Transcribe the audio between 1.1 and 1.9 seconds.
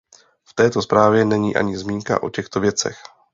není ani